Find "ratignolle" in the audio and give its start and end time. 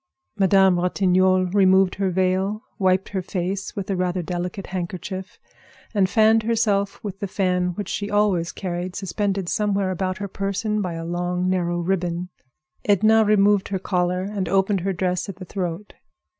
0.79-1.53